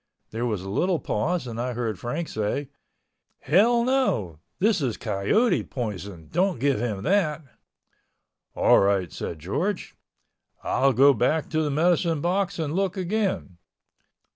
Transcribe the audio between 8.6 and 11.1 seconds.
right," George said, "I'll